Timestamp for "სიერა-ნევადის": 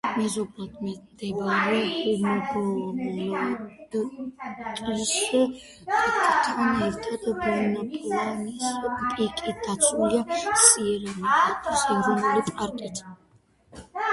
10.65-11.87